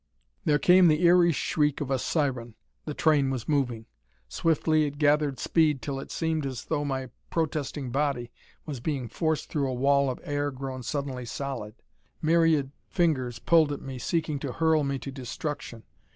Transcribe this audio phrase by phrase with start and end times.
[0.45, 2.55] There came the eery shriek of a siren:
[2.85, 3.85] the train was moving.
[4.27, 8.31] Swiftly it gathered speed till it seemed as though my protesting body
[8.65, 11.75] was being forced through a wall of air grown suddenly solid.
[12.19, 15.83] Myriad fingers pulled at me, seeking to hurl me to destruction.